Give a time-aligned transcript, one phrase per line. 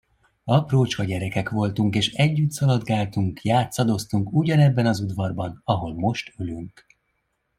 [0.43, 6.85] Aprócska gyerekek voltunk, és együtt szaladgáltunk, játszadoztunk ugyanebben az udvarban, ahol most ülünk.